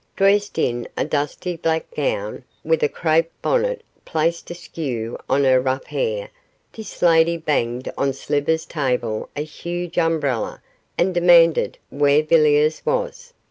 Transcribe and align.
Dressed 0.15 0.57
in 0.57 0.87
a 0.97 1.05
dusty 1.05 1.55
black 1.57 1.85
gown, 1.95 2.43
with 2.63 2.81
a 2.81 2.89
crape 2.89 3.29
bonnet 3.43 3.83
placed 4.03 4.49
askew 4.49 5.15
on 5.29 5.43
her 5.43 5.61
rough 5.61 5.85
hair, 5.85 6.31
this 6.73 7.03
lady 7.03 7.37
banged 7.37 7.91
on 7.99 8.11
Slivers' 8.11 8.65
table 8.65 9.29
a 9.35 9.43
huge 9.43 9.99
umbrella 9.99 10.63
and 10.97 11.13
demanded 11.13 11.77
where 11.91 12.23
Villiers 12.23 12.83
was. 12.83 13.33